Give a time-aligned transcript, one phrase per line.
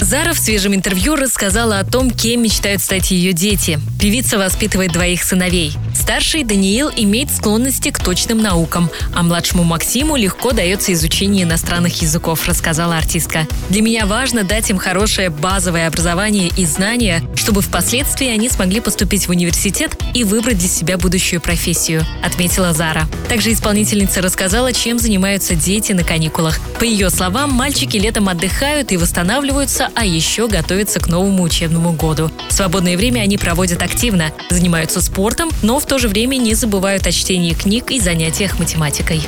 [0.00, 3.80] Зара в свежем интервью рассказала о том, кем мечтают стать ее дети.
[4.00, 5.72] Певица воспитывает двоих сыновей.
[5.94, 12.46] Старший Даниил имеет склонности к точным наукам, а младшему Максиму легко дается изучение иностранных языков,
[12.46, 13.48] рассказала артистка.
[13.70, 19.26] Для меня важно дать им хорошее базовое образование и знания, чтобы впоследствии они смогли поступить
[19.26, 23.08] в университет и выбрать для себя будущую профессию, отметила Зара.
[23.28, 26.60] Также исполнительница рассказала, чем занимаются дети на каникулах.
[26.78, 32.30] По ее словам, мальчики летом отдыхают и восстанавливаются, а еще готовятся к новому учебному году.
[32.48, 37.12] Свободное время они проводят активно, занимаются спортом, но в то же время не забывают о
[37.12, 39.22] чтении книг и занятиях математикой.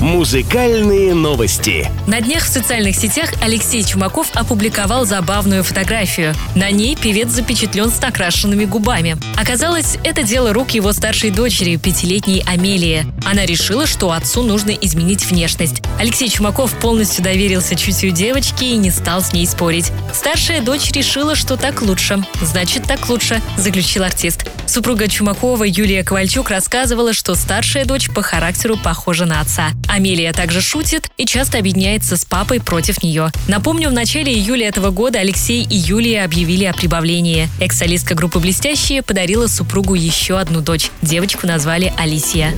[0.00, 1.90] Музыкальные новости.
[2.10, 6.34] На днях в социальных сетях Алексей Чумаков опубликовал забавную фотографию.
[6.56, 9.16] На ней певец запечатлен с накрашенными губами.
[9.40, 13.06] Оказалось, это дело рук его старшей дочери, пятилетней Амелии.
[13.24, 15.82] Она решила, что отцу нужно изменить внешность.
[16.00, 19.92] Алексей Чумаков полностью доверился чутью девочки и не стал с ней спорить.
[20.12, 22.24] Старшая дочь решила, что так лучше.
[22.42, 24.50] Значит, так лучше, заключил артист.
[24.66, 29.70] Супруга Чумакова Юлия Ковальчук рассказывала, что старшая дочь по характеру похожа на отца.
[29.88, 31.58] Амелия также шутит и часто
[32.00, 33.30] объединяется с папой против нее.
[33.46, 37.48] Напомню, в начале июля этого года Алексей и Юлия объявили о прибавлении.
[37.60, 40.90] Экс-солистка группы «Блестящие» подарила супругу еще одну дочь.
[41.02, 42.54] Девочку назвали Алисия.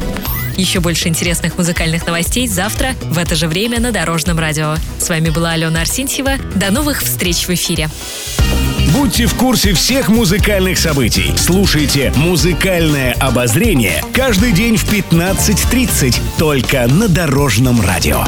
[0.57, 4.77] Еще больше интересных музыкальных новостей завтра в это же время на Дорожном радио.
[4.99, 6.37] С вами была Алена Арсентьева.
[6.55, 7.89] До новых встреч в эфире.
[8.93, 11.33] Будьте в курсе всех музыкальных событий.
[11.37, 18.25] Слушайте «Музыкальное обозрение» каждый день в 15.30 только на Дорожном радио.